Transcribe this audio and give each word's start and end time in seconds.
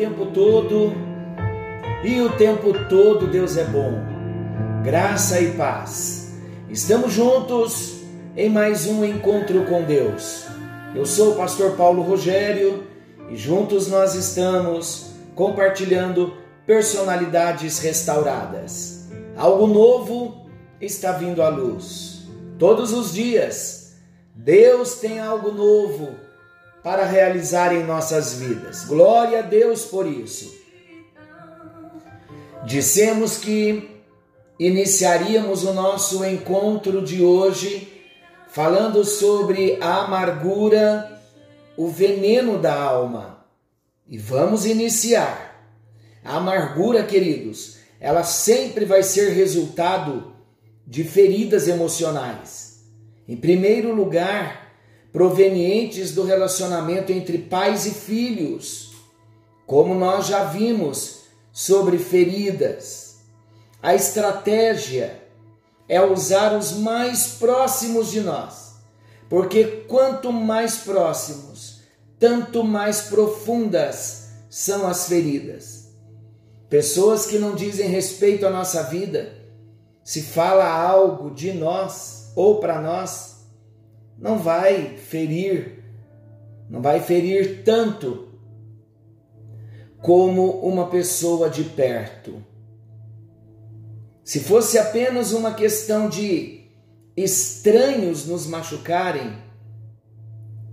tempo 0.00 0.24
todo 0.32 0.94
e 2.02 2.22
o 2.22 2.30
tempo 2.30 2.72
todo 2.88 3.26
Deus 3.26 3.58
é 3.58 3.64
bom. 3.64 4.02
Graça 4.82 5.38
e 5.38 5.52
paz. 5.52 6.32
Estamos 6.70 7.12
juntos 7.12 8.00
em 8.34 8.48
mais 8.48 8.86
um 8.86 9.04
encontro 9.04 9.66
com 9.66 9.82
Deus. 9.82 10.46
Eu 10.94 11.04
sou 11.04 11.32
o 11.32 11.36
pastor 11.36 11.76
Paulo 11.76 12.00
Rogério 12.00 12.84
e 13.28 13.36
juntos 13.36 13.88
nós 13.88 14.14
estamos 14.14 15.10
compartilhando 15.34 16.32
personalidades 16.66 17.78
restauradas. 17.80 19.06
Algo 19.36 19.66
novo 19.66 20.46
está 20.80 21.12
vindo 21.12 21.42
à 21.42 21.50
luz. 21.50 22.26
Todos 22.58 22.94
os 22.94 23.12
dias, 23.12 23.96
Deus 24.34 24.94
tem 24.94 25.20
algo 25.20 25.52
novo 25.52 26.29
para 26.82 27.04
realizar 27.04 27.74
em 27.74 27.84
nossas 27.84 28.34
vidas. 28.34 28.84
Glória 28.84 29.40
a 29.40 29.42
Deus 29.42 29.84
por 29.84 30.06
isso. 30.06 30.58
Dissemos 32.64 33.38
que 33.38 34.02
iniciaríamos 34.58 35.64
o 35.64 35.72
nosso 35.72 36.24
encontro 36.24 37.02
de 37.02 37.22
hoje 37.22 37.90
falando 38.48 39.04
sobre 39.04 39.78
a 39.80 40.04
amargura, 40.04 41.20
o 41.76 41.88
veneno 41.88 42.58
da 42.58 42.74
alma. 42.74 43.46
E 44.08 44.18
vamos 44.18 44.66
iniciar. 44.66 45.48
A 46.24 46.36
amargura, 46.36 47.04
queridos, 47.04 47.78
ela 47.98 48.24
sempre 48.24 48.84
vai 48.84 49.02
ser 49.02 49.30
resultado 49.30 50.34
de 50.86 51.04
feridas 51.04 51.68
emocionais. 51.68 52.82
Em 53.28 53.36
primeiro 53.36 53.94
lugar, 53.94 54.69
provenientes 55.12 56.12
do 56.12 56.22
relacionamento 56.22 57.12
entre 57.12 57.38
pais 57.38 57.86
e 57.86 57.90
filhos, 57.90 58.92
como 59.66 59.94
nós 59.94 60.26
já 60.26 60.44
vimos 60.44 61.20
sobre 61.52 61.98
feridas. 61.98 63.18
A 63.82 63.94
estratégia 63.94 65.22
é 65.88 66.00
usar 66.00 66.56
os 66.56 66.72
mais 66.72 67.28
próximos 67.38 68.10
de 68.10 68.20
nós, 68.20 68.74
porque 69.28 69.84
quanto 69.88 70.32
mais 70.32 70.76
próximos, 70.76 71.80
tanto 72.18 72.62
mais 72.62 73.02
profundas 73.02 74.28
são 74.48 74.86
as 74.86 75.08
feridas. 75.08 75.88
Pessoas 76.68 77.26
que 77.26 77.38
não 77.38 77.54
dizem 77.54 77.88
respeito 77.88 78.46
à 78.46 78.50
nossa 78.50 78.84
vida, 78.84 79.34
se 80.04 80.22
fala 80.22 80.68
algo 80.68 81.30
de 81.30 81.52
nós 81.52 82.32
ou 82.36 82.60
para 82.60 82.80
nós, 82.80 83.29
não 84.20 84.38
vai 84.38 84.98
ferir, 84.98 85.82
não 86.68 86.82
vai 86.82 87.00
ferir 87.00 87.64
tanto 87.64 88.28
como 89.98 90.60
uma 90.60 90.88
pessoa 90.88 91.48
de 91.48 91.64
perto. 91.64 92.44
Se 94.22 94.40
fosse 94.40 94.78
apenas 94.78 95.32
uma 95.32 95.54
questão 95.54 96.08
de 96.08 96.60
estranhos 97.16 98.26
nos 98.26 98.46
machucarem, 98.46 99.36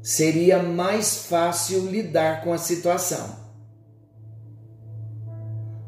seria 0.01 0.61
mais 0.61 1.25
fácil 1.25 1.87
lidar 1.87 2.43
com 2.43 2.53
a 2.53 2.57
situação. 2.57 3.47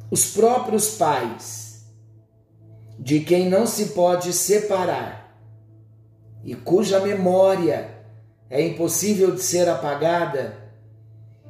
Os 0.10 0.32
próprios 0.32 0.96
pais, 0.96 1.86
de 2.98 3.20
quem 3.20 3.48
não 3.48 3.68
se 3.68 3.88
pode 3.88 4.34
separar, 4.34 5.19
e 6.44 6.56
cuja 6.56 7.00
memória 7.00 7.90
é 8.50 8.62
impossível 8.66 9.32
de 9.32 9.42
ser 9.42 9.68
apagada, 9.68 10.56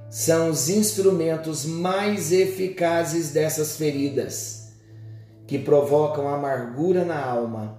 são 0.09 0.49
os 0.49 0.69
instrumentos 0.69 1.65
mais 1.65 2.31
eficazes 2.31 3.31
dessas 3.31 3.77
feridas, 3.77 4.73
que 5.45 5.59
provocam 5.59 6.27
amargura 6.27 7.05
na 7.05 7.23
alma. 7.23 7.77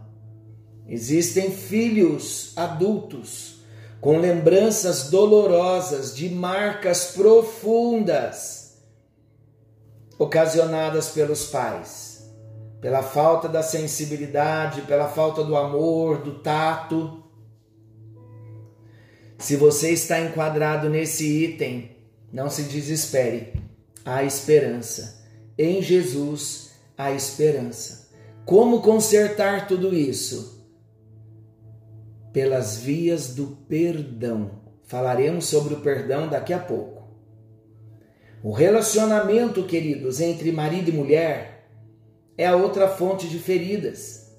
Existem 0.89 1.51
filhos 1.51 2.53
adultos 2.57 3.61
com 4.01 4.19
lembranças 4.19 5.11
dolorosas 5.11 6.15
de 6.15 6.29
marcas 6.29 7.13
profundas 7.13 8.79
ocasionadas 10.19 11.11
pelos 11.11 11.47
pais 11.47 12.10
pela 12.81 13.03
falta 13.03 13.49
da 13.49 13.63
sensibilidade, 13.63 14.83
pela 14.83 15.09
falta 15.09 15.45
do 15.45 15.57
amor, 15.57 16.23
do 16.23 16.39
tato. 16.39 17.23
Se 19.39 19.57
você 19.57 19.91
está 19.91 20.21
enquadrado 20.21 20.89
nesse 20.89 21.45
item, 21.45 21.97
não 22.33 22.49
se 22.49 22.63
desespere. 22.65 23.53
Há 24.05 24.25
esperança. 24.25 25.25
Em 25.59 25.83
Jesus 25.83 26.71
há 26.97 27.13
esperança. 27.13 28.09
Como 28.47 28.81
consertar 28.81 29.67
tudo 29.67 29.95
isso? 29.95 30.67
Pelas 32.33 32.79
vias 32.79 33.35
do 33.35 33.59
perdão. 33.69 34.61
Falaremos 34.85 35.47
sobre 35.47 35.75
o 35.75 35.81
perdão 35.81 36.29
daqui 36.29 36.53
a 36.53 36.59
pouco. 36.59 37.01
O 38.43 38.53
relacionamento, 38.53 39.65
queridos, 39.65 40.19
entre 40.21 40.51
marido 40.51 40.89
e 40.89 40.93
mulher 40.93 41.50
é 42.41 42.47
a 42.47 42.57
outra 42.57 42.89
fonte 42.89 43.29
de 43.29 43.39
feridas. 43.39 44.31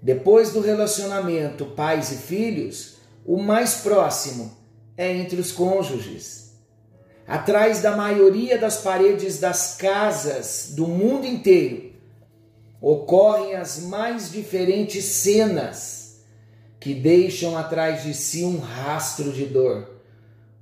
Depois 0.00 0.52
do 0.52 0.60
relacionamento 0.60 1.66
pais 1.66 2.12
e 2.12 2.16
filhos, 2.16 2.98
o 3.26 3.42
mais 3.42 3.78
próximo 3.78 4.56
é 4.96 5.12
entre 5.16 5.40
os 5.40 5.50
cônjuges. 5.50 6.52
Atrás 7.26 7.82
da 7.82 7.96
maioria 7.96 8.56
das 8.56 8.82
paredes 8.82 9.40
das 9.40 9.74
casas 9.74 10.74
do 10.76 10.86
mundo 10.86 11.26
inteiro 11.26 11.90
ocorrem 12.80 13.56
as 13.56 13.80
mais 13.80 14.30
diferentes 14.30 15.04
cenas 15.04 16.20
que 16.78 16.94
deixam 16.94 17.58
atrás 17.58 18.04
de 18.04 18.14
si 18.14 18.44
um 18.44 18.60
rastro 18.60 19.32
de 19.32 19.44
dor, 19.44 19.90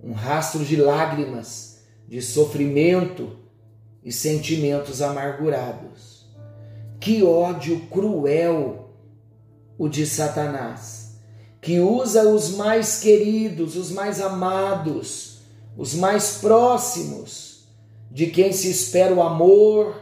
um 0.02 0.14
rastro 0.14 0.64
de 0.64 0.76
lágrimas, 0.76 1.80
de 2.08 2.22
sofrimento 2.22 3.38
e 4.02 4.10
sentimentos 4.10 5.02
amargurados. 5.02 6.15
Que 7.00 7.22
ódio 7.22 7.86
cruel 7.90 8.90
o 9.78 9.88
de 9.88 10.06
Satanás, 10.06 11.20
que 11.60 11.80
usa 11.80 12.28
os 12.28 12.56
mais 12.56 12.98
queridos, 13.00 13.76
os 13.76 13.90
mais 13.90 14.20
amados, 14.20 15.42
os 15.76 15.94
mais 15.94 16.38
próximos, 16.38 17.68
de 18.10 18.28
quem 18.28 18.52
se 18.52 18.70
espera 18.70 19.14
o 19.14 19.20
amor, 19.20 19.94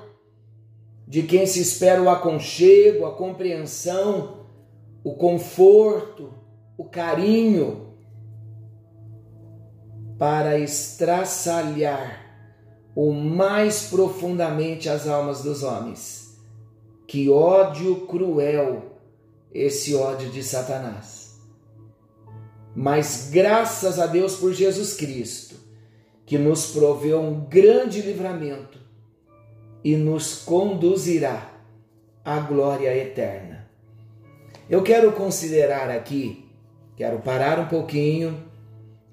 de 1.06 1.22
quem 1.22 1.46
se 1.46 1.60
espera 1.60 2.02
o 2.02 2.08
aconchego, 2.08 3.04
a 3.06 3.12
compreensão, 3.12 4.46
o 5.02 5.14
conforto, 5.14 6.32
o 6.78 6.84
carinho, 6.84 7.94
para 10.18 10.58
estraçalhar 10.58 12.22
o 12.94 13.12
mais 13.12 13.88
profundamente 13.88 14.88
as 14.88 15.08
almas 15.08 15.42
dos 15.42 15.64
homens. 15.64 16.23
Que 17.14 17.30
ódio 17.30 18.08
cruel 18.08 18.98
esse 19.54 19.94
ódio 19.94 20.30
de 20.30 20.42
Satanás. 20.42 21.38
Mas 22.74 23.30
graças 23.30 24.00
a 24.00 24.06
Deus 24.06 24.34
por 24.34 24.52
Jesus 24.52 24.94
Cristo, 24.94 25.54
que 26.26 26.36
nos 26.36 26.72
proveu 26.72 27.20
um 27.20 27.44
grande 27.44 28.02
livramento 28.02 28.80
e 29.84 29.94
nos 29.94 30.42
conduzirá 30.42 31.52
à 32.24 32.40
glória 32.40 32.92
eterna. 32.96 33.70
Eu 34.68 34.82
quero 34.82 35.12
considerar 35.12 35.90
aqui, 35.90 36.50
quero 36.96 37.20
parar 37.20 37.60
um 37.60 37.68
pouquinho 37.68 38.42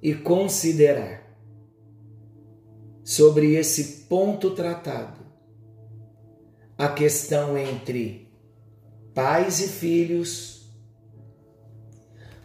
e 0.01 0.15
considerar 0.15 1.21
sobre 3.03 3.53
esse 3.53 4.07
ponto 4.07 4.55
tratado 4.55 5.20
a 6.81 6.87
questão 6.87 7.55
entre 7.55 8.27
pais 9.13 9.59
e 9.59 9.67
filhos. 9.67 10.67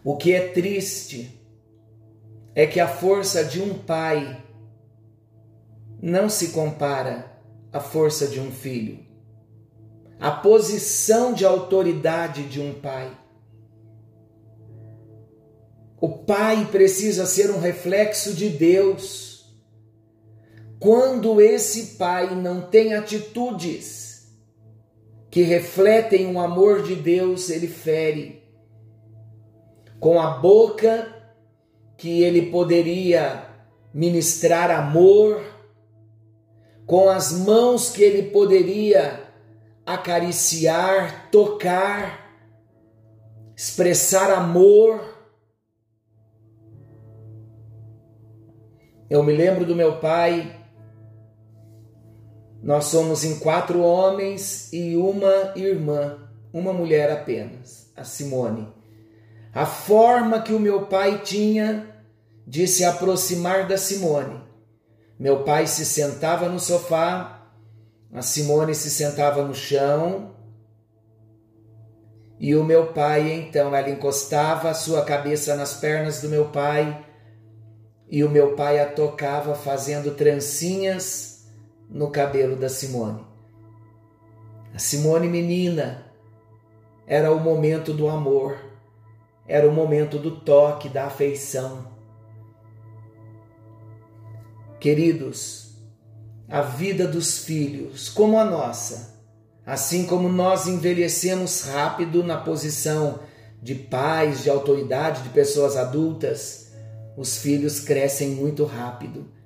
O 0.03 0.15
que 0.15 0.31
é 0.31 0.49
triste 0.49 1.41
é 2.53 2.67
que 2.67 2.79
a 2.79 2.87
força 2.87 3.43
de 3.43 3.59
um 3.59 3.79
pai 3.79 4.45
não 5.99 6.29
se 6.29 6.49
compara 6.49 7.35
à 7.73 7.79
força 7.79 8.27
de 8.27 8.39
um 8.39 8.51
filho. 8.51 8.99
A 10.19 10.29
posição 10.29 11.33
de 11.33 11.43
autoridade 11.43 12.43
de 12.43 12.61
um 12.61 12.75
pai. 12.75 13.11
O 15.99 16.09
pai 16.09 16.67
precisa 16.71 17.25
ser 17.25 17.49
um 17.49 17.59
reflexo 17.59 18.35
de 18.35 18.49
Deus. 18.49 19.51
Quando 20.79 21.41
esse 21.41 21.95
pai 21.95 22.35
não 22.35 22.61
tem 22.61 22.93
atitudes 22.93 24.06
que 25.37 25.43
refletem 25.43 26.33
o 26.33 26.39
amor 26.39 26.81
de 26.81 26.95
Deus, 26.95 27.51
ele 27.51 27.67
fere. 27.67 28.41
Com 29.99 30.19
a 30.19 30.31
boca 30.31 31.13
que 31.95 32.23
ele 32.23 32.49
poderia 32.49 33.47
ministrar 33.93 34.71
amor, 34.71 35.43
com 36.87 37.07
as 37.07 37.31
mãos 37.31 37.91
que 37.91 38.01
ele 38.01 38.31
poderia 38.31 39.29
acariciar, 39.85 41.29
tocar, 41.29 42.33
expressar 43.55 44.31
amor. 44.31 44.99
Eu 49.07 49.21
me 49.21 49.33
lembro 49.33 49.67
do 49.67 49.75
meu 49.75 49.99
pai. 49.99 50.56
Nós 52.67 52.87
somos 52.87 53.23
em 53.23 53.39
quatro 53.39 53.79
homens 53.79 54.73
e 54.73 54.97
uma 54.97 55.53
irmã, 55.55 56.17
uma 56.51 56.73
mulher 56.73 57.09
apenas, 57.09 57.89
a 57.95 58.03
Simone. 58.03 58.67
A 59.53 59.65
forma 59.65 60.41
que 60.41 60.51
o 60.51 60.59
meu 60.59 60.85
pai 60.87 61.21
tinha 61.23 61.87
de 62.45 62.67
se 62.67 62.83
aproximar 62.83 63.69
da 63.69 63.77
Simone. 63.77 64.43
Meu 65.17 65.45
pai 65.45 65.65
se 65.65 65.85
sentava 65.85 66.49
no 66.49 66.59
sofá, 66.59 67.49
a 68.13 68.21
Simone 68.21 68.75
se 68.75 68.89
sentava 68.89 69.43
no 69.43 69.55
chão, 69.55 70.35
e 72.37 72.53
o 72.53 72.65
meu 72.65 72.87
pai, 72.87 73.31
então, 73.31 73.73
ela 73.73 73.89
encostava 73.89 74.71
a 74.71 74.73
sua 74.73 75.05
cabeça 75.05 75.55
nas 75.55 75.75
pernas 75.75 76.19
do 76.21 76.27
meu 76.27 76.49
pai, 76.49 77.05
e 78.09 78.25
o 78.25 78.29
meu 78.29 78.57
pai 78.57 78.77
a 78.77 78.91
tocava 78.91 79.55
fazendo 79.55 80.15
trancinhas 80.15 81.36
no 81.89 82.09
cabelo 82.11 82.55
da 82.55 82.69
Simone. 82.69 83.25
A 84.73 84.79
Simone 84.79 85.27
menina 85.27 86.05
era 87.05 87.31
o 87.31 87.39
momento 87.39 87.93
do 87.93 88.07
amor, 88.09 88.57
era 89.47 89.67
o 89.67 89.71
momento 89.71 90.19
do 90.19 90.41
toque, 90.41 90.89
da 90.89 91.05
afeição. 91.05 91.87
Queridos, 94.79 95.75
a 96.49 96.61
vida 96.61 97.07
dos 97.07 97.39
filhos, 97.39 98.09
como 98.09 98.37
a 98.37 98.45
nossa, 98.45 99.17
assim 99.65 100.05
como 100.05 100.29
nós 100.29 100.67
envelhecemos 100.67 101.63
rápido 101.63 102.23
na 102.23 102.37
posição 102.37 103.19
de 103.61 103.73
pais, 103.75 104.43
de 104.43 104.49
autoridade, 104.49 105.23
de 105.23 105.29
pessoas 105.29 105.75
adultas, 105.75 106.71
os 107.17 107.37
filhos 107.37 107.79
crescem 107.79 108.29
muito 108.29 108.63
rápido. 108.63 109.36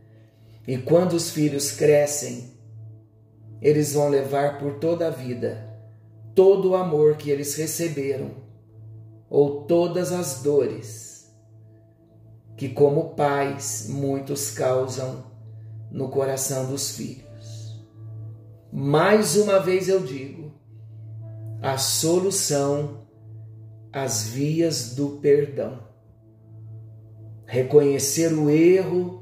E 0.67 0.77
quando 0.77 1.13
os 1.13 1.31
filhos 1.31 1.71
crescem, 1.71 2.51
eles 3.61 3.93
vão 3.93 4.09
levar 4.09 4.59
por 4.59 4.75
toda 4.75 5.07
a 5.07 5.09
vida 5.09 5.71
todo 6.35 6.69
o 6.69 6.75
amor 6.75 7.17
que 7.17 7.29
eles 7.29 7.55
receberam, 7.55 8.31
ou 9.29 9.63
todas 9.63 10.11
as 10.11 10.41
dores 10.41 11.31
que, 12.57 12.69
como 12.69 13.15
pais, 13.15 13.87
muitos 13.89 14.51
causam 14.51 15.25
no 15.89 16.09
coração 16.09 16.67
dos 16.67 16.95
filhos. 16.95 17.85
Mais 18.71 19.35
uma 19.35 19.59
vez 19.59 19.89
eu 19.89 20.01
digo: 20.01 20.53
a 21.61 21.77
solução, 21.77 23.07
as 23.91 24.23
vias 24.23 24.95
do 24.95 25.17
perdão. 25.21 25.89
Reconhecer 27.45 28.33
o 28.33 28.49
erro 28.49 29.20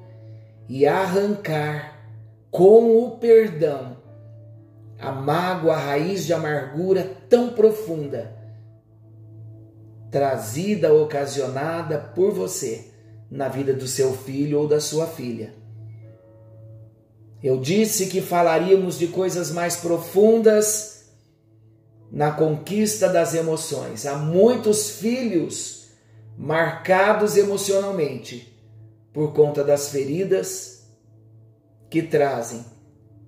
e 0.70 0.86
arrancar 0.86 2.00
com 2.52 3.04
o 3.04 3.18
perdão 3.18 3.98
a 5.00 5.12
mágoa, 5.12 5.74
a 5.74 5.80
raiz 5.80 6.26
de 6.26 6.34
amargura 6.34 7.18
tão 7.28 7.50
profunda, 7.50 8.36
trazida, 10.12 10.94
ocasionada 10.94 11.98
por 11.98 12.34
você 12.34 12.92
na 13.32 13.48
vida 13.48 13.74
do 13.74 13.88
seu 13.88 14.14
filho 14.14 14.60
ou 14.60 14.68
da 14.68 14.80
sua 14.80 15.08
filha. 15.08 15.56
Eu 17.42 17.60
disse 17.60 18.08
que 18.08 18.22
falaríamos 18.22 19.00
de 19.00 19.08
coisas 19.08 19.50
mais 19.52 19.78
profundas 19.78 21.06
na 22.12 22.32
conquista 22.32 23.08
das 23.08 23.34
emoções. 23.34 24.06
Há 24.06 24.18
muitos 24.18 24.90
filhos 24.90 25.88
marcados 26.38 27.38
emocionalmente 27.38 28.59
por 29.20 29.34
conta 29.34 29.66
das 29.66 29.90
feridas 29.90 30.90
que 31.90 32.02
trazem 32.02 32.64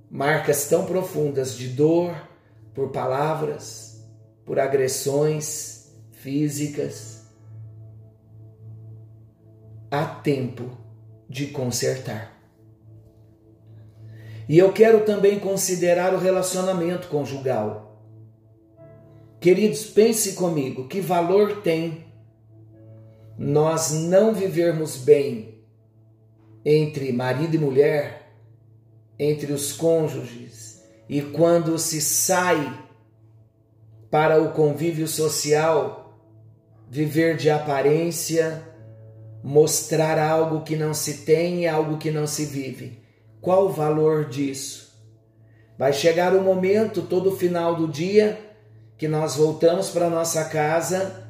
marcas 0.09 0.69
tão 0.69 0.85
profundas 0.85 1.53
de 1.53 1.67
dor 1.67 2.15
por 2.73 2.93
palavras, 2.93 4.01
por 4.45 4.57
agressões 4.57 5.93
físicas 6.13 7.25
há 9.91 10.05
tempo 10.05 10.71
de 11.27 11.47
consertar. 11.47 12.41
E 14.47 14.57
eu 14.57 14.71
quero 14.71 15.03
também 15.03 15.39
considerar 15.41 16.13
o 16.13 16.19
relacionamento 16.19 17.09
conjugal. 17.09 18.01
Queridos, 19.41 19.83
pense 19.87 20.35
comigo, 20.35 20.87
que 20.87 21.01
valor 21.01 21.61
tem 21.61 22.05
nós 23.37 23.91
não 23.91 24.33
vivermos 24.33 24.95
bem 24.95 25.50
entre 26.65 27.11
marido 27.11 27.55
e 27.55 27.59
mulher, 27.59 28.33
entre 29.17 29.51
os 29.51 29.73
cônjuges, 29.73 30.81
e 31.07 31.21
quando 31.21 31.77
se 31.77 32.01
sai 32.01 32.79
para 34.09 34.41
o 34.41 34.51
convívio 34.51 35.07
social, 35.07 36.19
viver 36.89 37.37
de 37.37 37.49
aparência, 37.49 38.61
mostrar 39.43 40.19
algo 40.19 40.61
que 40.61 40.75
não 40.75 40.93
se 40.93 41.19
tem 41.19 41.61
e 41.61 41.67
algo 41.67 41.97
que 41.97 42.11
não 42.11 42.27
se 42.27 42.45
vive. 42.45 42.99
Qual 43.39 43.65
o 43.65 43.71
valor 43.71 44.25
disso? 44.25 44.91
Vai 45.77 45.94
chegar 45.94 46.35
o 46.35 46.41
momento, 46.41 47.01
todo 47.01 47.35
final 47.35 47.75
do 47.75 47.87
dia, 47.87 48.39
que 48.97 49.07
nós 49.07 49.35
voltamos 49.35 49.89
para 49.89 50.09
nossa 50.09 50.45
casa 50.45 51.27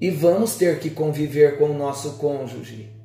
e 0.00 0.10
vamos 0.10 0.56
ter 0.56 0.80
que 0.80 0.90
conviver 0.90 1.56
com 1.56 1.70
o 1.70 1.78
nosso 1.78 2.18
cônjuge. 2.18 2.95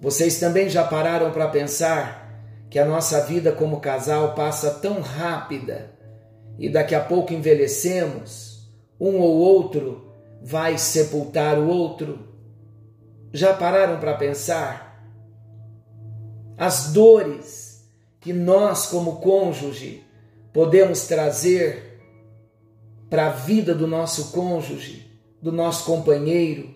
Vocês 0.00 0.38
também 0.38 0.68
já 0.68 0.84
pararam 0.84 1.32
para 1.32 1.48
pensar 1.48 2.42
que 2.70 2.78
a 2.78 2.84
nossa 2.84 3.20
vida 3.22 3.50
como 3.50 3.80
casal 3.80 4.34
passa 4.34 4.70
tão 4.70 5.00
rápida 5.00 5.90
e 6.58 6.68
daqui 6.68 6.94
a 6.94 7.00
pouco 7.00 7.32
envelhecemos, 7.32 8.70
um 9.00 9.18
ou 9.18 9.36
outro 9.38 10.12
vai 10.42 10.78
sepultar 10.78 11.58
o 11.58 11.68
outro? 11.68 12.28
Já 13.32 13.52
pararam 13.52 13.98
para 13.98 14.14
pensar? 14.14 15.04
As 16.56 16.92
dores 16.92 17.88
que 18.20 18.32
nós, 18.32 18.86
como 18.86 19.20
cônjuge, 19.20 20.04
podemos 20.52 21.06
trazer 21.06 22.00
para 23.08 23.28
a 23.28 23.30
vida 23.30 23.74
do 23.74 23.86
nosso 23.86 24.32
cônjuge, 24.32 25.10
do 25.40 25.52
nosso 25.52 25.84
companheiro, 25.84 26.74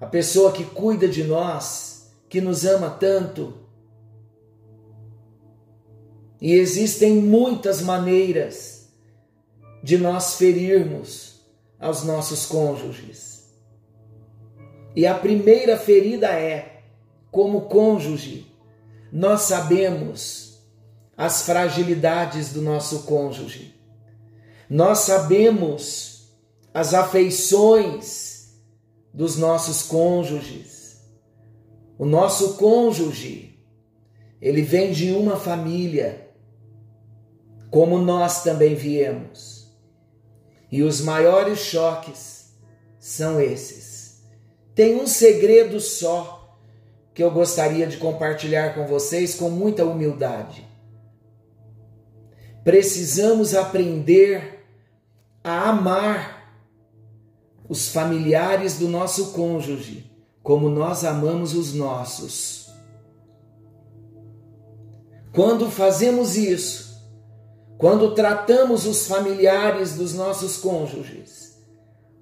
a 0.00 0.06
pessoa 0.06 0.52
que 0.52 0.64
cuida 0.64 1.08
de 1.08 1.24
nós, 1.24 1.97
que 2.28 2.40
nos 2.40 2.64
ama 2.64 2.90
tanto. 2.90 3.54
E 6.40 6.52
existem 6.52 7.14
muitas 7.14 7.80
maneiras 7.80 8.88
de 9.82 9.98
nós 9.98 10.34
ferirmos 10.34 11.40
aos 11.78 12.04
nossos 12.04 12.46
cônjuges. 12.46 13.48
E 14.94 15.06
a 15.06 15.14
primeira 15.14 15.76
ferida 15.76 16.28
é, 16.28 16.82
como 17.30 17.62
cônjuge, 17.62 18.46
nós 19.12 19.42
sabemos 19.42 20.60
as 21.16 21.42
fragilidades 21.42 22.52
do 22.52 22.62
nosso 22.62 23.02
cônjuge. 23.02 23.74
Nós 24.68 24.98
sabemos 25.00 26.28
as 26.72 26.94
afeições 26.94 28.52
dos 29.12 29.36
nossos 29.36 29.82
cônjuges. 29.82 30.77
O 31.98 32.06
nosso 32.06 32.54
cônjuge, 32.56 33.58
ele 34.40 34.62
vem 34.62 34.92
de 34.92 35.12
uma 35.12 35.36
família, 35.36 36.30
como 37.70 37.98
nós 37.98 38.42
também 38.44 38.74
viemos. 38.74 39.76
E 40.70 40.82
os 40.82 41.00
maiores 41.00 41.58
choques 41.58 42.54
são 43.00 43.40
esses 43.40 43.98
tem 44.78 44.94
um 44.94 45.08
segredo 45.08 45.80
só 45.80 46.56
que 47.12 47.20
eu 47.20 47.32
gostaria 47.32 47.84
de 47.84 47.96
compartilhar 47.96 48.76
com 48.76 48.86
vocês 48.86 49.34
com 49.34 49.50
muita 49.50 49.84
humildade. 49.84 50.64
Precisamos 52.62 53.56
aprender 53.56 54.64
a 55.42 55.70
amar 55.70 56.54
os 57.68 57.88
familiares 57.88 58.78
do 58.78 58.86
nosso 58.86 59.32
cônjuge 59.32 60.07
como 60.48 60.70
nós 60.70 61.04
amamos 61.04 61.52
os 61.52 61.74
nossos. 61.74 62.70
Quando 65.30 65.70
fazemos 65.70 66.38
isso, 66.38 67.06
quando 67.76 68.14
tratamos 68.14 68.86
os 68.86 69.06
familiares 69.06 69.96
dos 69.96 70.14
nossos 70.14 70.56
cônjuges 70.56 71.54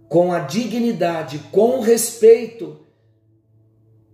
com 0.08 0.32
a 0.32 0.40
dignidade, 0.40 1.38
com 1.52 1.78
o 1.78 1.80
respeito 1.80 2.80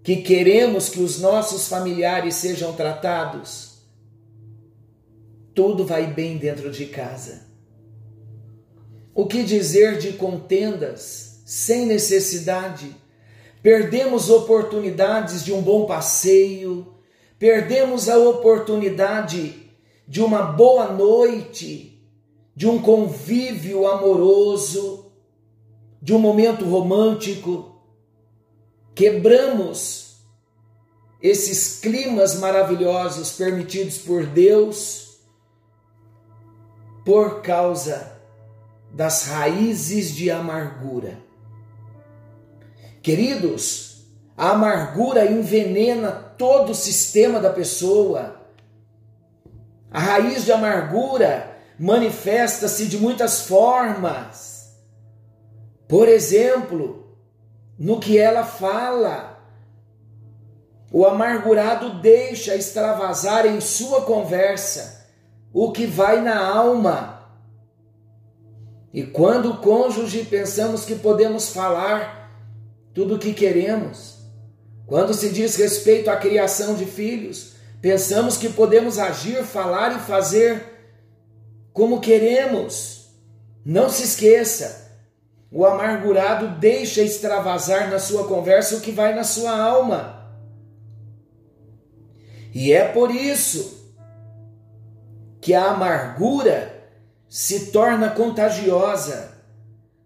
que 0.03 0.17
queremos 0.17 0.91
que 0.91 1.01
os 1.01 1.19
nossos 1.19 1.67
familiares 1.67 2.35
sejam 2.35 2.75
tratados, 2.75 3.79
tudo 5.55 5.87
vai 5.87 6.07
bem 6.07 6.37
dentro 6.37 6.71
de 6.71 6.85
casa. 6.85 7.47
O 9.15 9.25
que 9.25 9.43
dizer 9.43 9.97
de 9.97 10.13
contendas 10.13 11.41
sem 11.47 11.87
necessidade? 11.87 13.01
Perdemos 13.63 14.29
oportunidades 14.29 15.45
de 15.45 15.53
um 15.53 15.63
bom 15.63 15.87
passeio, 15.87 16.95
perdemos 17.39 18.09
a 18.09 18.19
oportunidade 18.19 19.71
de 20.07 20.21
uma 20.21 20.43
boa 20.43 20.93
noite, 20.93 22.05
de 22.57 22.67
um 22.67 22.83
convívio 22.83 23.87
amoroso, 23.87 25.13
de 26.03 26.13
um 26.13 26.19
momento 26.19 26.65
romântico. 26.65 27.81
Quebramos 28.97 30.17
esses 31.23 31.79
climas 31.79 32.35
maravilhosos 32.35 33.31
permitidos 33.31 33.99
por 33.99 34.27
Deus 34.27 35.21
por 37.05 37.43
causa 37.43 38.21
das 38.93 39.27
raízes 39.29 40.13
de 40.13 40.33
amargura. 40.33 41.32
Queridos, 43.03 44.07
a 44.37 44.51
amargura 44.51 45.27
envenena 45.27 46.13
todo 46.13 46.71
o 46.71 46.75
sistema 46.75 47.41
da 47.41 47.51
pessoa. 47.51 48.37
A 49.91 49.99
raiz 49.99 50.45
de 50.45 50.53
amargura 50.53 51.57
manifesta-se 51.79 52.87
de 52.87 52.97
muitas 52.99 53.43
formas. 53.43 54.73
Por 55.89 56.09
exemplo, 56.09 57.17
no 57.79 57.99
que 57.99 58.19
ela 58.19 58.45
fala. 58.45 59.33
O 60.93 61.07
amargurado 61.07 62.01
deixa 62.01 62.55
extravasar 62.55 63.47
em 63.47 63.61
sua 63.61 64.03
conversa 64.03 65.07
o 65.53 65.73
que 65.73 65.87
vai 65.87 66.21
na 66.21 66.39
alma 66.39 67.23
e 68.93 69.03
quando 69.05 69.51
o 69.51 69.57
cônjuge 69.57 70.25
pensamos 70.25 70.85
que 70.85 70.95
podemos 70.95 71.49
falar 71.49 72.22
tudo 72.95 73.17
o 73.17 73.19
que 73.19 73.33
queremos, 73.33 74.19
quando 74.87 75.15
se 75.15 75.31
diz 75.31 75.57
respeito 75.57 76.11
à 76.11 76.17
criação 76.17 76.75
de 76.75 76.85
filhos, 76.85 77.53
pensamos 77.81 78.37
que 78.37 78.49
podemos 78.49 78.99
agir, 78.99 79.43
falar 79.45 79.97
e 79.97 80.01
fazer 80.01 80.63
como 81.73 82.01
queremos. 82.01 83.09
Não 83.65 83.89
se 83.89 84.03
esqueça, 84.03 84.83
o 85.51 85.65
amargurado 85.65 86.59
deixa 86.59 87.03
extravasar 87.03 87.91
na 87.91 87.99
sua 87.99 88.27
conversa 88.27 88.77
o 88.77 88.81
que 88.81 88.91
vai 88.91 89.15
na 89.15 89.25
sua 89.25 89.57
alma. 89.57 90.31
E 92.55 92.73
é 92.73 92.87
por 92.87 93.11
isso 93.11 93.95
que 95.41 95.55
a 95.55 95.71
amargura 95.71 96.73
se 97.29 97.73
torna 97.73 98.11
contagiosa, 98.11 99.33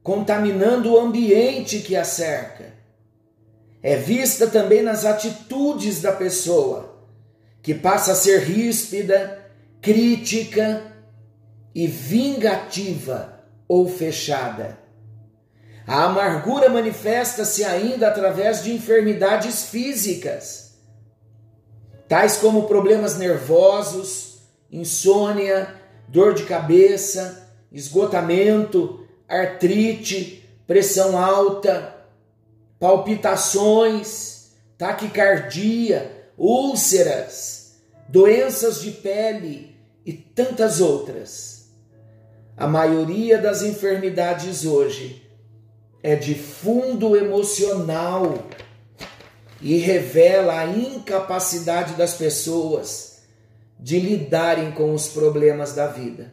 contaminando 0.03 0.93
o 0.93 0.99
ambiente 0.99 1.81
que 1.81 1.97
a 1.97 2.05
cerca. 2.05 2.76
É 3.87 3.95
vista 3.95 4.49
também 4.49 4.83
nas 4.83 5.05
atitudes 5.05 6.03
da 6.03 6.11
pessoa, 6.11 7.07
que 7.63 7.73
passa 7.73 8.11
a 8.11 8.15
ser 8.17 8.41
ríspida, 8.41 9.49
crítica 9.81 10.83
e 11.73 11.87
vingativa 11.87 13.45
ou 13.69 13.89
fechada. 13.89 14.77
A 15.87 16.03
amargura 16.03 16.69
manifesta-se 16.69 17.63
ainda 17.63 18.09
através 18.09 18.65
de 18.65 18.75
enfermidades 18.75 19.67
físicas, 19.67 20.81
tais 22.09 22.39
como 22.39 22.67
problemas 22.67 23.17
nervosos, 23.17 24.41
insônia, 24.69 25.73
dor 26.09 26.35
de 26.35 26.43
cabeça, 26.43 27.49
esgotamento, 27.71 29.07
artrite, 29.29 30.45
pressão 30.67 31.17
alta, 31.17 31.96
palpitações, 32.79 34.53
taquicardia, 34.77 36.31
úlceras, 36.37 37.81
doenças 38.09 38.81
de 38.81 38.91
pele 38.91 39.77
e 40.05 40.13
tantas 40.13 40.81
outras. 40.81 41.71
A 42.57 42.67
maioria 42.67 43.39
das 43.39 43.63
enfermidades 43.63 44.65
hoje 44.65 45.23
é 46.03 46.15
de 46.15 46.35
fundo 46.35 47.17
emocional 47.17 48.47
e 49.61 49.79
revela 49.79 50.61
a 50.61 50.67
incapacidade 50.67 51.95
das 51.95 52.15
pessoas 52.15 53.23
de 53.79 53.99
lidarem 53.99 54.73
com 54.73 54.95
os 54.95 55.09
problemas 55.09 55.75
da 55.75 55.87
vida. 55.87 56.33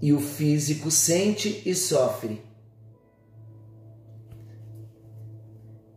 E 0.00 0.12
o 0.12 0.20
físico 0.20 0.90
sente 0.90 1.62
e 1.66 1.74
sofre. 1.74 2.49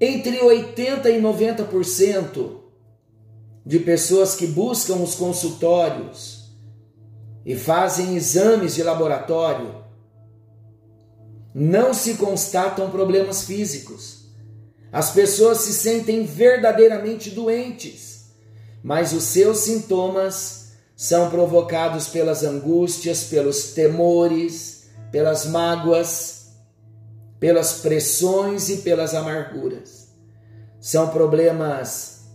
Entre 0.04 0.40
80% 0.40 1.06
e 1.06 1.22
90% 1.22 2.58
de 3.66 3.80
pessoas 3.80 4.36
que 4.36 4.48
buscam 4.48 4.96
os 4.96 5.16
consultórios 5.16 6.50
e 7.46 7.56
fazem 7.56 8.16
exames 8.16 8.76
de 8.76 8.84
laboratório 8.84 9.84
não 11.56 11.94
se 11.94 12.16
constatam 12.16 12.90
problemas 12.90 13.44
físicos. 13.44 14.24
As 14.92 15.12
pessoas 15.12 15.60
se 15.60 15.74
sentem 15.74 16.26
verdadeiramente 16.26 17.30
doentes 17.30 18.14
mas 18.84 19.14
os 19.14 19.24
seus 19.24 19.60
sintomas 19.60 20.74
são 20.96 21.30
provocados 21.30 22.10
pelas 22.10 22.44
angústias, 22.44 23.24
pelos 23.24 23.72
temores, 23.72 24.90
pelas 25.10 25.46
mágoas, 25.46 26.33
pelas 27.44 27.82
pressões 27.82 28.70
e 28.70 28.78
pelas 28.78 29.14
amarguras. 29.14 30.16
São 30.80 31.10
problemas 31.10 32.26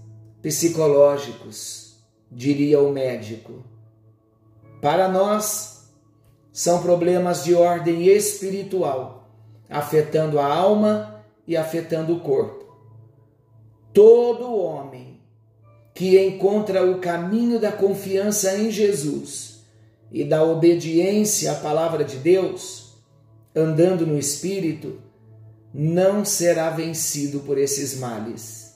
psicológicos, 0.43 1.95
diria 2.31 2.79
o 2.79 2.93
médico. 2.93 3.65
Para 4.83 5.09
nós, 5.09 5.89
são 6.53 6.83
problemas 6.83 7.43
de 7.43 7.55
ordem 7.55 8.07
espiritual, 8.07 9.31
afetando 9.67 10.39
a 10.39 10.45
alma 10.45 11.25
e 11.47 11.57
afetando 11.57 12.15
o 12.15 12.21
corpo. 12.21 12.67
Todo 13.95 14.55
homem 14.55 15.23
que 15.95 16.23
encontra 16.23 16.85
o 16.85 16.99
caminho 16.99 17.59
da 17.59 17.73
confiança 17.73 18.59
em 18.59 18.71
Jesus 18.71 19.65
e 20.13 20.23
da 20.23 20.45
obediência 20.45 21.53
à 21.53 21.55
palavra 21.55 22.05
de 22.05 22.17
Deus, 22.17 22.88
andando 23.59 24.07
no 24.07 24.19
Espírito, 24.19 25.01
não 25.73 26.25
será 26.25 26.71
vencido 26.71 27.41
por 27.41 27.59
esses 27.59 27.99
males. 27.99 28.75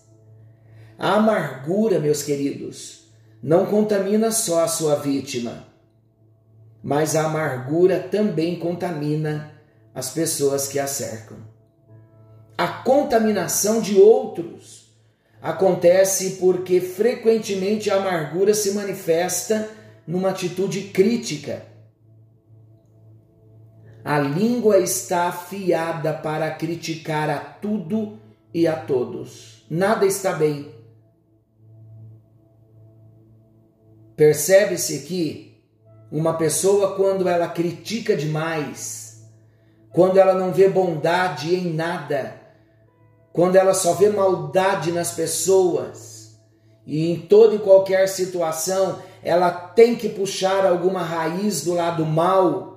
A 0.99 1.15
amargura, 1.15 1.99
meus 1.99 2.23
queridos, 2.23 3.13
não 3.43 3.67
contamina 3.67 4.31
só 4.31 4.63
a 4.63 4.69
sua 4.69 4.97
vítima, 4.97 5.67
mas 6.83 7.17
a 7.17 7.25
amargura 7.25 7.99
também 7.99 8.59
contamina 8.59 9.53
as 9.95 10.11
pessoas 10.11 10.69
que 10.69 10.79
a 10.79 10.87
cercam. 10.87 11.39
A 12.57 12.69
contaminação 12.69 13.81
de 13.81 13.99
outros 13.99 14.95
acontece 15.41 16.37
porque 16.37 16.81
frequentemente 16.81 17.91
a 17.91 17.97
amargura 17.97 18.55
se 18.55 18.73
manifesta 18.73 19.69
numa 20.07 20.31
atitude 20.31 20.83
crítica. 20.83 21.72
A 24.05 24.19
língua 24.19 24.79
está 24.79 25.29
afiada 25.29 26.13
para 26.13 26.51
criticar 26.51 27.31
a 27.31 27.39
tudo 27.39 28.19
e 28.53 28.67
a 28.67 28.75
todos. 28.75 29.65
Nada 29.71 30.05
está 30.05 30.33
bem. 30.33 30.73
Percebe-se 34.17 35.01
que 35.01 35.53
uma 36.11 36.35
pessoa, 36.35 36.95
quando 36.97 37.29
ela 37.29 37.49
critica 37.49 38.17
demais, 38.17 39.23
quando 39.91 40.19
ela 40.19 40.35
não 40.35 40.53
vê 40.53 40.69
bondade 40.69 41.55
em 41.55 41.73
nada, 41.73 42.41
quando 43.33 43.57
ela 43.57 43.73
só 43.73 43.95
vê 43.95 44.11
maldade 44.11 44.93
nas 44.93 45.13
pessoas 45.13 46.39
e 46.87 47.11
em 47.11 47.21
toda 47.21 47.55
e 47.55 47.59
qualquer 47.59 48.09
situação 48.09 48.99
ela 49.23 49.51
tem 49.51 49.95
que 49.95 50.09
puxar 50.09 50.67
alguma 50.67 51.03
raiz 51.03 51.65
do 51.65 51.75
lado 51.75 52.05
mal, 52.05 52.72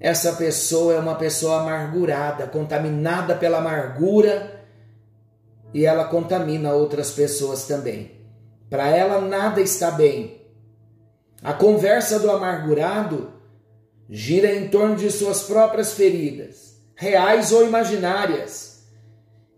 essa 0.00 0.34
pessoa 0.34 0.94
é 0.94 0.98
uma 0.98 1.14
pessoa 1.14 1.60
amargurada, 1.60 2.46
contaminada 2.46 3.34
pela 3.34 3.58
amargura 3.58 4.64
e 5.72 5.86
ela 5.86 6.04
contamina 6.04 6.72
outras 6.72 7.10
pessoas 7.10 7.66
também. 7.66 8.12
Para 8.68 8.88
ela 8.88 9.20
nada 9.20 9.60
está 9.60 9.90
bem. 9.90 10.42
A 11.42 11.52
conversa 11.52 12.18
do 12.18 12.30
amargurado 12.30 13.32
gira 14.08 14.54
em 14.54 14.68
torno 14.68 14.96
de 14.96 15.10
suas 15.10 15.42
próprias 15.42 15.94
feridas, 15.94 16.80
reais 16.94 17.52
ou 17.52 17.66
imaginárias 17.66 18.74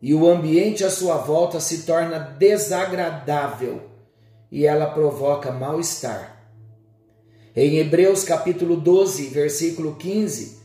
e 0.01 0.15
o 0.15 0.29
ambiente 0.29 0.85
à 0.85 0.91
sua 0.91 1.17
volta 1.17 1.59
se 1.59 1.83
torna 1.83 2.19
desagradável 2.19 3.83
e 4.51 4.67
ela 4.67 4.87
provoca 4.87 5.51
mal-estar. 5.51 6.36
Em 7.59 7.79
Hebreus 7.79 8.23
capítulo 8.23 8.77
12, 8.77 9.29
versículo 9.29 9.95
15, 9.95 10.59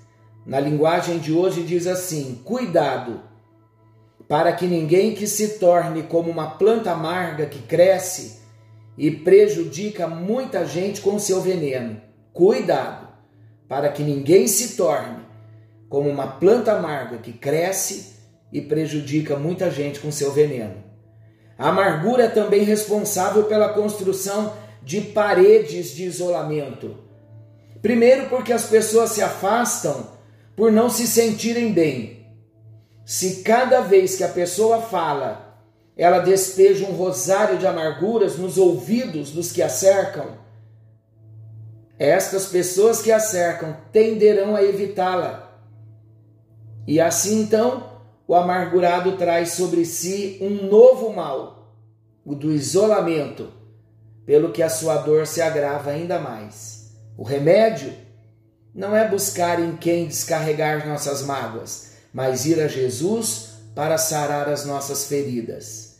na 0.46 0.60
linguagem 0.60 1.20
de 1.20 1.32
hoje 1.32 1.64
diz 1.64 1.88
assim: 1.88 2.42
Cuidado, 2.44 3.22
para 4.28 4.52
que 4.52 4.68
ninguém 4.68 5.16
que 5.16 5.26
se 5.26 5.58
torne 5.58 6.04
como 6.04 6.30
uma 6.30 6.50
planta 6.50 6.92
amarga 6.92 7.46
que 7.46 7.60
cresce 7.60 8.42
e 8.98 9.10
prejudica 9.10 10.06
muita 10.06 10.66
gente 10.66 11.00
com 11.00 11.18
seu 11.18 11.40
veneno. 11.40 12.02
Cuidado, 12.34 13.08
para 13.70 13.88
que 13.88 14.04
ninguém 14.04 14.46
se 14.46 14.76
torne 14.76 15.24
como 15.88 16.10
uma 16.10 16.28
planta 16.28 16.74
amarga 16.74 17.20
que 17.20 17.32
cresce 17.32 18.18
e 18.52 18.60
prejudica 18.60 19.38
muita 19.38 19.72
gente 19.72 19.98
com 20.02 20.12
seu 20.12 20.34
veneno. 20.34 20.76
A 21.58 21.70
amargura 21.70 22.24
é 22.24 22.28
também 22.28 22.66
responsável 22.66 23.46
pela 23.46 23.70
construção 23.70 24.52
de 24.82 25.02
paredes 25.02 25.92
de 25.92 26.04
isolamento. 26.06 26.96
Primeiro, 27.82 28.30
porque 28.30 28.54
as 28.54 28.66
pessoas 28.66 29.12
se 29.12 29.22
afastam 29.22 30.12
por 30.56 30.72
não 30.72 30.90
se 30.90 31.08
sentirem 31.08 31.72
bem. 31.72 32.26
Se 33.06 33.42
cada 33.44 33.82
vez 33.82 34.16
que 34.16 34.24
a 34.24 34.30
pessoa 34.30 34.82
fala, 34.82 35.60
ela 35.96 36.20
despeja 36.20 36.86
um 36.86 36.94
rosário 36.94 37.58
de 37.58 37.68
amarguras 37.68 38.38
nos 38.38 38.58
ouvidos 38.58 39.32
dos 39.32 39.52
que 39.52 39.62
a 39.62 39.70
cercam, 39.70 40.40
estas 41.98 42.48
pessoas 42.48 43.02
que 43.02 43.12
a 43.12 43.20
cercam 43.20 43.78
tenderão 43.92 44.56
a 44.56 44.64
evitá-la. 44.64 45.56
E 46.88 47.00
assim 47.00 47.42
então, 47.42 47.92
o 48.28 48.34
amargurado 48.34 49.18
traz 49.18 49.52
sobre 49.52 49.86
si 49.86 50.40
um 50.42 50.68
novo 50.68 51.14
mal, 51.14 51.76
o 52.26 52.34
do 52.34 52.52
isolamento 52.52 53.61
pelo 54.32 54.54
que 54.54 54.64
a 54.64 54.70
sua 54.70 54.96
dor 54.96 55.28
se 55.28 55.42
agrava 55.42 55.92
ainda 55.92 56.18
mais. 56.18 56.94
O 57.18 57.24
remédio 57.24 57.92
não 58.74 58.96
é 58.96 59.06
buscar 59.06 59.60
em 59.60 59.76
quem 59.76 60.08
descarregar 60.08 60.88
nossas 60.88 61.22
mágoas, 61.22 61.96
mas 62.14 62.46
ir 62.46 62.62
a 62.62 62.68
Jesus 62.70 63.56
para 63.76 63.98
sarar 63.98 64.48
as 64.48 64.66
nossas 64.66 65.06
feridas. 65.06 65.98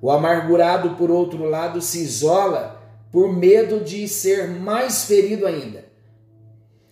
O 0.00 0.10
amargurado, 0.10 0.96
por 0.96 1.10
outro 1.10 1.44
lado, 1.44 1.82
se 1.82 2.02
isola 2.02 2.82
por 3.12 3.30
medo 3.30 3.80
de 3.80 4.08
ser 4.08 4.48
mais 4.48 5.04
ferido 5.04 5.46
ainda. 5.46 5.84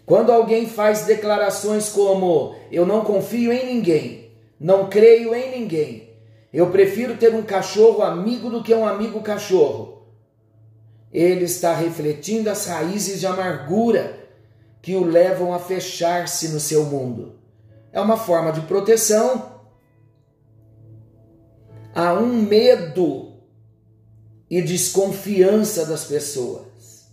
Quando 0.04 0.30
alguém 0.30 0.68
faz 0.68 1.06
declarações 1.06 1.88
como: 1.88 2.54
Eu 2.70 2.84
não 2.84 3.02
confio 3.02 3.50
em 3.50 3.64
ninguém, 3.64 4.30
não 4.60 4.90
creio 4.90 5.34
em 5.34 5.58
ninguém, 5.58 6.10
eu 6.52 6.66
prefiro 6.66 7.16
ter 7.16 7.34
um 7.34 7.42
cachorro 7.42 8.02
amigo 8.02 8.50
do 8.50 8.62
que 8.62 8.74
um 8.74 8.86
amigo 8.86 9.22
cachorro 9.22 10.01
ele 11.12 11.44
está 11.44 11.74
refletindo 11.74 12.48
as 12.48 12.66
raízes 12.66 13.20
de 13.20 13.26
amargura 13.26 14.18
que 14.80 14.96
o 14.96 15.04
levam 15.04 15.52
a 15.52 15.58
fechar-se 15.58 16.48
no 16.48 16.58
seu 16.58 16.84
mundo. 16.84 17.38
É 17.92 18.00
uma 18.00 18.16
forma 18.16 18.50
de 18.50 18.62
proteção 18.62 19.60
a 21.94 22.14
um 22.14 22.42
medo 22.42 23.34
e 24.48 24.62
desconfiança 24.62 25.84
das 25.84 26.04
pessoas. 26.04 27.06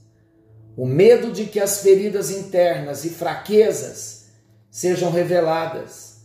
O 0.77 0.85
medo 0.85 1.31
de 1.33 1.45
que 1.45 1.59
as 1.59 1.81
feridas 1.81 2.31
internas 2.31 3.03
e 3.03 3.09
fraquezas 3.09 4.27
sejam 4.71 5.11
reveladas 5.11 6.19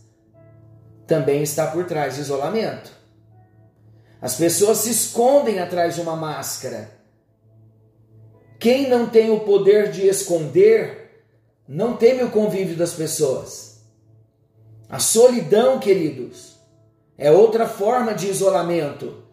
também 1.05 1.43
está 1.43 1.67
por 1.67 1.85
trás 1.85 2.15
de 2.15 2.21
isolamento. 2.21 2.91
As 4.21 4.35
pessoas 4.35 4.79
se 4.79 4.89
escondem 4.89 5.59
atrás 5.59 5.95
de 5.95 6.01
uma 6.01 6.15
máscara 6.15 6.94
quem 8.59 8.89
não 8.89 9.07
tem 9.07 9.29
o 9.29 9.41
poder 9.41 9.91
de 9.91 10.07
esconder, 10.07 11.23
não 11.67 11.95
teme 11.97 12.23
o 12.23 12.31
convívio 12.31 12.75
das 12.75 12.93
pessoas. 12.93 13.81
A 14.89 14.99
solidão, 14.99 15.79
queridos, 15.79 16.55
é 17.17 17.31
outra 17.31 17.67
forma 17.67 18.13
de 18.13 18.29
isolamento. 18.29 19.23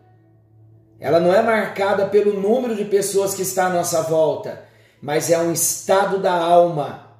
Ela 0.98 1.20
não 1.20 1.34
é 1.34 1.42
marcada 1.42 2.06
pelo 2.06 2.40
número 2.40 2.74
de 2.74 2.84
pessoas 2.84 3.34
que 3.34 3.42
está 3.42 3.66
à 3.66 3.70
nossa 3.70 4.02
volta, 4.02 4.64
mas 5.00 5.30
é 5.30 5.38
um 5.38 5.52
estado 5.52 6.18
da 6.18 6.32
alma. 6.32 7.12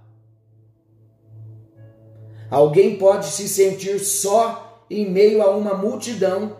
Alguém 2.50 2.96
pode 2.96 3.26
se 3.26 3.48
sentir 3.48 3.98
só 4.00 4.84
em 4.88 5.10
meio 5.10 5.42
a 5.42 5.50
uma 5.50 5.74
multidão. 5.74 6.56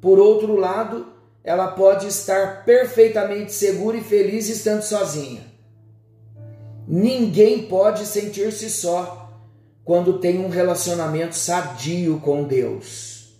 Por 0.00 0.18
outro 0.18 0.56
lado, 0.56 1.06
ela 1.42 1.68
pode 1.68 2.06
estar 2.06 2.64
perfeitamente 2.64 3.52
segura 3.52 3.96
e 3.96 4.04
feliz 4.04 4.48
estando 4.48 4.82
sozinha. 4.82 5.42
Ninguém 6.86 7.66
pode 7.66 8.04
sentir-se 8.04 8.68
só 8.68 9.32
quando 9.84 10.18
tem 10.18 10.38
um 10.44 10.48
relacionamento 10.48 11.34
sadio 11.34 12.20
com 12.20 12.44
Deus. 12.44 13.34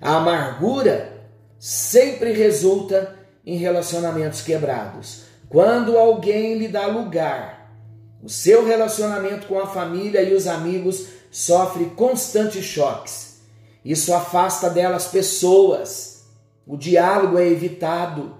A 0.00 0.16
amargura 0.16 1.12
sempre 1.58 2.32
resulta 2.32 3.16
em 3.44 3.56
relacionamentos 3.56 4.42
quebrados. 4.42 5.22
Quando 5.48 5.96
alguém 5.96 6.58
lhe 6.58 6.68
dá 6.68 6.86
lugar, 6.86 7.72
o 8.22 8.28
seu 8.28 8.66
relacionamento 8.66 9.46
com 9.46 9.58
a 9.58 9.68
família 9.68 10.20
e 10.22 10.34
os 10.34 10.46
amigos 10.46 11.06
sofre 11.30 11.86
constantes 11.96 12.64
choques. 12.64 13.40
Isso 13.84 14.12
afasta 14.12 14.68
delas 14.68 15.06
pessoas 15.06 16.15
o 16.66 16.76
diálogo 16.76 17.38
é 17.38 17.46
evitado 17.46 18.34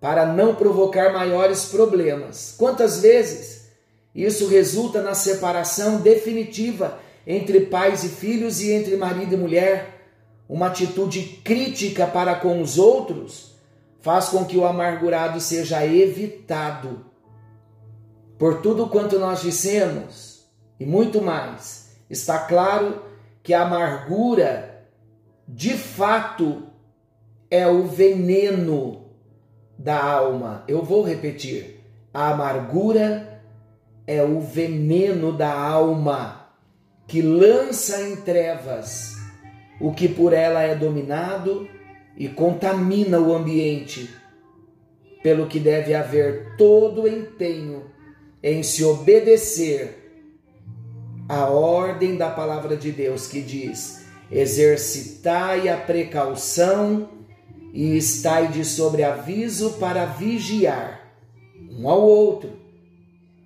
para 0.00 0.26
não 0.26 0.54
provocar 0.54 1.12
maiores 1.12 1.66
problemas. 1.66 2.54
Quantas 2.58 3.00
vezes 3.00 3.68
isso 4.14 4.48
resulta 4.48 5.00
na 5.02 5.14
separação 5.14 6.00
definitiva 6.00 6.98
entre 7.26 7.60
pais 7.66 8.04
e 8.04 8.08
filhos 8.08 8.60
e 8.60 8.72
entre 8.72 8.96
marido 8.96 9.34
e 9.34 9.36
mulher? 9.36 9.94
Uma 10.48 10.68
atitude 10.68 11.40
crítica 11.44 12.06
para 12.06 12.34
com 12.34 12.60
os 12.60 12.78
outros 12.78 13.54
faz 14.00 14.28
com 14.28 14.44
que 14.44 14.56
o 14.56 14.66
amargurado 14.66 15.40
seja 15.40 15.84
evitado. 15.86 17.04
Por 18.38 18.60
tudo 18.62 18.88
quanto 18.88 19.18
nós 19.18 19.42
dissemos 19.42 20.48
e 20.80 20.86
muito 20.86 21.20
mais, 21.20 21.90
está 22.08 22.38
claro 22.38 23.02
que 23.42 23.52
a 23.52 23.62
amargura 23.62 24.86
de 25.46 25.76
fato 25.76 26.68
é 27.50 27.66
o 27.66 27.84
veneno 27.84 29.06
da 29.78 30.02
alma. 30.02 30.64
Eu 30.66 30.82
vou 30.82 31.02
repetir: 31.02 31.84
a 32.12 32.30
amargura 32.30 33.42
é 34.06 34.22
o 34.22 34.40
veneno 34.40 35.32
da 35.32 35.52
alma 35.52 36.48
que 37.06 37.22
lança 37.22 38.02
em 38.02 38.16
trevas 38.16 39.16
o 39.80 39.92
que 39.92 40.08
por 40.08 40.32
ela 40.32 40.62
é 40.62 40.74
dominado 40.74 41.68
e 42.16 42.28
contamina 42.28 43.20
o 43.20 43.34
ambiente, 43.34 44.10
pelo 45.22 45.46
que 45.46 45.60
deve 45.60 45.94
haver 45.94 46.56
todo 46.56 47.06
empenho 47.06 47.84
em 48.42 48.62
se 48.62 48.84
obedecer 48.84 50.22
à 51.28 51.46
ordem 51.46 52.16
da 52.16 52.30
palavra 52.30 52.76
de 52.76 52.90
Deus 52.90 53.26
que 53.26 53.40
diz: 53.40 54.04
exercitai 54.30 55.68
a 55.68 55.76
precaução 55.76 57.17
e 57.72 57.96
estai 57.96 58.48
de 58.48 58.64
sobreaviso 58.64 59.72
para 59.74 60.04
vigiar 60.06 61.00
um 61.70 61.88
ao 61.88 62.02
outro, 62.02 62.50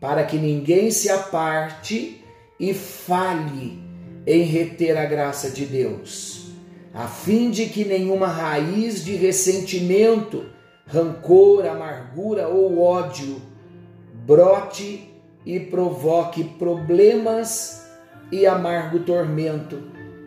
para 0.01 0.25
que 0.25 0.37
ninguém 0.37 0.91
se 0.91 1.11
aparte 1.11 2.25
e 2.59 2.73
falhe 2.73 3.83
em 4.27 4.43
reter 4.43 4.97
a 4.97 5.05
graça 5.05 5.51
de 5.51 5.67
Deus, 5.67 6.47
a 6.95 7.07
fim 7.07 7.51
de 7.51 7.67
que 7.67 7.85
nenhuma 7.85 8.29
raiz 8.29 9.05
de 9.05 9.15
ressentimento, 9.15 10.47
rancor, 10.87 11.67
amargura 11.67 12.49
ou 12.49 12.81
ódio 12.81 13.41
brote 14.25 15.09
e 15.45 15.59
provoque 15.59 16.45
problemas 16.45 17.87
e 18.31 18.47
amargo 18.47 19.01
tormento, 19.01 19.83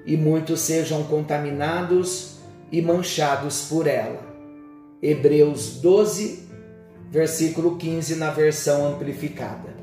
e 0.05 0.15
muitos 0.17 0.61
sejam 0.61 1.03
contaminados 1.03 2.34
e 2.71 2.81
manchados 2.81 3.67
por 3.69 3.87
ela. 3.87 4.19
Hebreus 5.01 5.81
12, 5.81 6.47
versículo 7.09 7.77
15, 7.77 8.15
na 8.15 8.31
versão 8.31 8.87
amplificada. 8.87 9.75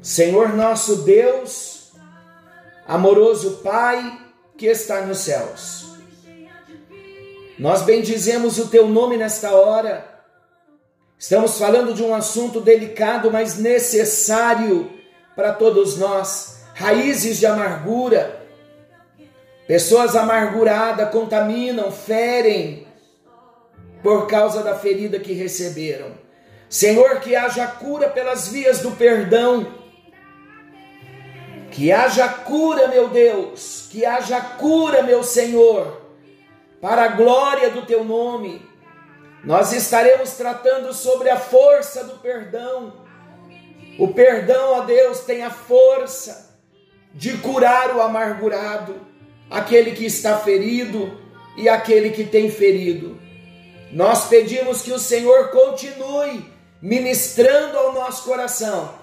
Senhor 0.00 0.54
nosso 0.54 1.02
Deus, 1.02 1.92
amoroso 2.86 3.60
Pai 3.62 4.20
que 4.56 4.66
está 4.66 5.02
nos 5.02 5.18
céus, 5.18 5.96
nós 7.58 7.82
bendizemos 7.82 8.58
o 8.58 8.68
teu 8.68 8.88
nome 8.88 9.16
nesta 9.16 9.52
hora. 9.52 10.06
Estamos 11.18 11.58
falando 11.58 11.94
de 11.94 12.02
um 12.02 12.14
assunto 12.14 12.60
delicado, 12.60 13.30
mas 13.30 13.56
necessário 13.56 14.90
para 15.34 15.52
todos 15.52 15.96
nós. 15.96 16.64
Raízes 16.74 17.38
de 17.38 17.46
amargura, 17.46 18.45
Pessoas 19.66 20.14
amarguradas 20.14 21.10
contaminam, 21.10 21.90
ferem 21.90 22.86
por 24.02 24.26
causa 24.28 24.62
da 24.62 24.76
ferida 24.76 25.18
que 25.18 25.32
receberam. 25.32 26.12
Senhor, 26.68 27.20
que 27.20 27.34
haja 27.34 27.66
cura 27.66 28.08
pelas 28.08 28.48
vias 28.48 28.78
do 28.80 28.92
perdão. 28.92 29.74
Que 31.70 31.90
haja 31.90 32.28
cura, 32.28 32.88
meu 32.88 33.08
Deus, 33.08 33.88
que 33.90 34.04
haja 34.04 34.40
cura, 34.40 35.02
meu 35.02 35.22
Senhor, 35.22 36.00
para 36.80 37.04
a 37.04 37.08
glória 37.08 37.70
do 37.70 37.84
teu 37.84 38.04
nome. 38.04 38.64
Nós 39.44 39.72
estaremos 39.72 40.32
tratando 40.32 40.92
sobre 40.92 41.28
a 41.28 41.36
força 41.36 42.04
do 42.04 42.18
perdão. 42.18 43.04
O 43.98 44.12
perdão, 44.14 44.74
ó 44.74 44.80
Deus, 44.82 45.20
tem 45.20 45.42
a 45.42 45.50
força 45.50 46.56
de 47.12 47.36
curar 47.38 47.94
o 47.96 48.02
amargurado, 48.02 49.00
aquele 49.50 49.92
que 49.92 50.04
está 50.04 50.38
ferido 50.38 51.18
e 51.56 51.68
aquele 51.68 52.10
que 52.10 52.24
tem 52.24 52.50
ferido. 52.50 53.18
Nós 53.92 54.26
pedimos 54.26 54.82
que 54.82 54.92
o 54.92 54.98
Senhor 54.98 55.50
continue 55.50 56.44
ministrando 56.82 57.78
ao 57.78 57.92
nosso 57.92 58.24
coração 58.24 58.94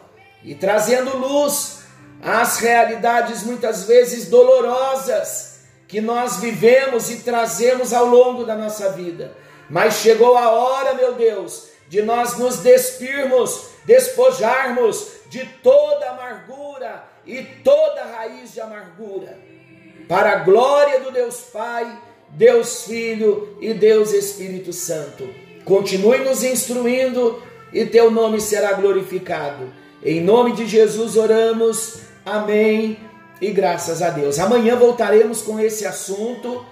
e 0.43 0.53
trazendo 0.53 1.17
luz 1.17 1.83
às 2.21 2.57
realidades 2.57 3.43
muitas 3.43 3.85
vezes 3.85 4.29
dolorosas 4.29 5.61
que 5.87 6.01
nós 6.01 6.37
vivemos 6.37 7.09
e 7.11 7.17
trazemos 7.17 7.93
ao 7.93 8.05
longo 8.05 8.43
da 8.43 8.55
nossa 8.55 8.91
vida. 8.91 9.35
Mas 9.69 9.95
chegou 9.95 10.37
a 10.37 10.51
hora, 10.51 10.93
meu 10.93 11.13
Deus, 11.13 11.69
de 11.87 12.01
nós 12.01 12.37
nos 12.37 12.57
despirmos, 12.59 13.67
despojarmos 13.85 15.07
de 15.29 15.45
toda 15.61 16.09
amargura 16.09 17.03
e 17.25 17.43
toda 17.63 18.03
raiz 18.03 18.53
de 18.53 18.61
amargura, 18.61 19.37
para 20.07 20.31
a 20.31 20.35
glória 20.37 20.99
do 20.99 21.11
Deus 21.11 21.37
Pai, 21.51 21.99
Deus 22.29 22.83
Filho 22.85 23.57
e 23.61 23.73
Deus 23.73 24.13
Espírito 24.13 24.73
Santo. 24.73 25.27
Continue 25.63 26.19
nos 26.19 26.43
instruindo 26.43 27.41
e 27.71 27.85
teu 27.85 28.11
nome 28.11 28.41
será 28.41 28.73
glorificado. 28.73 29.71
Em 30.03 30.21
nome 30.21 30.53
de 30.53 30.65
Jesus 30.67 31.15
oramos. 31.15 31.99
Amém. 32.25 32.97
E 33.39 33.51
graças 33.51 34.01
a 34.01 34.09
Deus. 34.09 34.39
Amanhã 34.39 34.75
voltaremos 34.75 35.41
com 35.41 35.59
esse 35.59 35.85
assunto, 35.85 36.65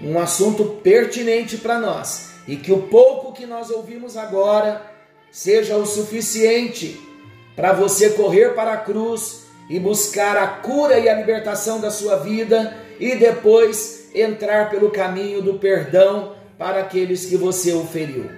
um 0.00 0.18
assunto 0.18 0.64
pertinente 0.82 1.56
para 1.58 1.78
nós, 1.78 2.30
e 2.46 2.56
que 2.56 2.72
o 2.72 2.82
pouco 2.82 3.32
que 3.32 3.46
nós 3.46 3.70
ouvimos 3.70 4.16
agora 4.16 4.82
seja 5.30 5.76
o 5.76 5.86
suficiente 5.86 7.00
para 7.54 7.72
você 7.72 8.10
correr 8.10 8.54
para 8.54 8.72
a 8.74 8.76
cruz 8.78 9.45
e 9.68 9.78
buscar 9.78 10.36
a 10.36 10.46
cura 10.46 10.98
e 10.98 11.08
a 11.08 11.14
libertação 11.14 11.80
da 11.80 11.90
sua 11.90 12.16
vida 12.16 12.76
e 13.00 13.16
depois 13.16 14.08
entrar 14.14 14.70
pelo 14.70 14.90
caminho 14.90 15.42
do 15.42 15.54
perdão 15.58 16.34
para 16.58 16.80
aqueles 16.80 17.26
que 17.26 17.36
você 17.36 17.72
o 17.72 17.84
feriu. 17.84 18.30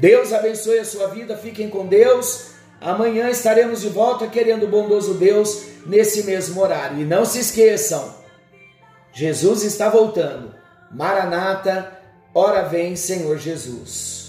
Deus 0.00 0.32
abençoe 0.32 0.78
a 0.78 0.84
sua 0.84 1.08
vida, 1.08 1.36
fiquem 1.36 1.68
com 1.68 1.86
Deus. 1.86 2.52
Amanhã 2.80 3.28
estaremos 3.28 3.82
de 3.82 3.88
volta 3.88 4.26
querendo 4.26 4.64
o 4.64 4.68
bondoso 4.68 5.14
Deus 5.14 5.64
nesse 5.86 6.24
mesmo 6.24 6.60
horário. 6.60 7.00
E 7.00 7.04
não 7.04 7.24
se 7.24 7.40
esqueçam, 7.40 8.14
Jesus 9.12 9.62
está 9.62 9.88
voltando. 9.88 10.54
Maranata, 10.90 11.92
ora 12.34 12.62
vem, 12.62 12.96
Senhor 12.96 13.38
Jesus. 13.38 14.21